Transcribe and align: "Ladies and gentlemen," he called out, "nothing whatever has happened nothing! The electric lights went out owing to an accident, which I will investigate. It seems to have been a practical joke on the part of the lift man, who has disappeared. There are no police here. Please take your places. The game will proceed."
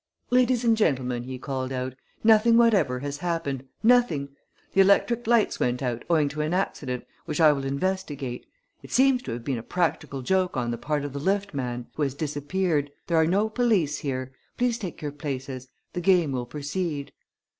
"Ladies 0.31 0.63
and 0.63 0.75
gentlemen," 0.75 1.21
he 1.25 1.37
called 1.37 1.71
out, 1.71 1.93
"nothing 2.23 2.57
whatever 2.57 3.01
has 3.01 3.17
happened 3.19 3.67
nothing! 3.83 4.29
The 4.73 4.81
electric 4.81 5.27
lights 5.27 5.59
went 5.59 5.83
out 5.83 6.03
owing 6.09 6.27
to 6.29 6.41
an 6.41 6.55
accident, 6.55 7.05
which 7.25 7.39
I 7.39 7.51
will 7.51 7.65
investigate. 7.65 8.47
It 8.81 8.91
seems 8.91 9.21
to 9.21 9.31
have 9.31 9.43
been 9.43 9.59
a 9.59 9.61
practical 9.61 10.23
joke 10.23 10.57
on 10.57 10.71
the 10.71 10.77
part 10.79 11.05
of 11.05 11.13
the 11.13 11.19
lift 11.19 11.53
man, 11.53 11.85
who 11.93 12.01
has 12.01 12.15
disappeared. 12.15 12.91
There 13.05 13.17
are 13.17 13.27
no 13.27 13.47
police 13.47 13.99
here. 13.99 14.31
Please 14.57 14.79
take 14.79 15.03
your 15.03 15.11
places. 15.11 15.67
The 15.93 16.01
game 16.01 16.31
will 16.31 16.47
proceed." 16.47 17.13